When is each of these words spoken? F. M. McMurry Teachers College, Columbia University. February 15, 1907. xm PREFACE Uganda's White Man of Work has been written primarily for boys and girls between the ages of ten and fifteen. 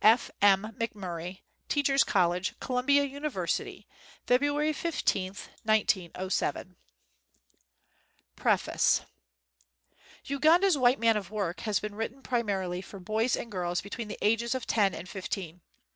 F. 0.03 0.31
M. 0.41 0.75
McMurry 0.79 1.41
Teachers 1.69 2.03
College, 2.03 2.59
Columbia 2.59 3.03
University. 3.03 3.85
February 4.25 4.73
15, 4.73 5.35
1907. 5.63 6.67
xm 6.69 6.75
PREFACE 8.35 9.01
Uganda's 10.25 10.75
White 10.79 10.97
Man 10.97 11.15
of 11.17 11.29
Work 11.29 11.59
has 11.59 11.79
been 11.79 11.93
written 11.93 12.23
primarily 12.23 12.81
for 12.81 12.99
boys 12.99 13.35
and 13.35 13.51
girls 13.51 13.81
between 13.81 14.07
the 14.07 14.17
ages 14.23 14.55
of 14.55 14.65
ten 14.65 14.95
and 14.95 15.07
fifteen. 15.07 15.61